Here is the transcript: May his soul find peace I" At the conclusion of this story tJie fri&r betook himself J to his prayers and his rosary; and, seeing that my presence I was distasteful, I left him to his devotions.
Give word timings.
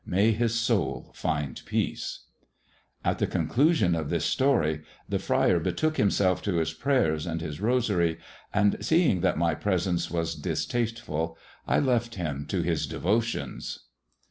May 0.03 0.31
his 0.31 0.55
soul 0.55 1.11
find 1.13 1.61
peace 1.67 2.21
I" 3.05 3.09
At 3.11 3.19
the 3.19 3.27
conclusion 3.27 3.93
of 3.93 4.09
this 4.09 4.25
story 4.25 4.81
tJie 5.11 5.21
fri&r 5.21 5.59
betook 5.59 5.97
himself 5.97 6.41
J 6.41 6.49
to 6.49 6.57
his 6.57 6.73
prayers 6.73 7.27
and 7.27 7.39
his 7.39 7.61
rosary; 7.61 8.17
and, 8.51 8.83
seeing 8.83 9.21
that 9.21 9.37
my 9.37 9.53
presence 9.53 10.09
I 10.11 10.15
was 10.17 10.33
distasteful, 10.33 11.37
I 11.67 11.77
left 11.77 12.15
him 12.15 12.47
to 12.47 12.63
his 12.63 12.87
devotions. 12.87 13.77